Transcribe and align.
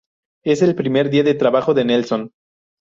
Es 0.43 0.63
el 0.63 0.73
primer 0.73 1.11
día 1.11 1.21
de 1.21 1.35
trabajo 1.35 1.75
de 1.75 1.85
Nelson. 1.85 2.31